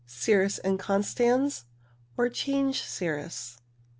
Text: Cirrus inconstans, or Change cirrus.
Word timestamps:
Cirrus 0.07 0.59
inconstans, 0.63 1.65
or 2.17 2.27
Change 2.27 2.81
cirrus. 2.81 3.59